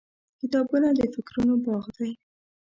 [0.41, 2.11] •کتابونه د فکرونو باغ دی.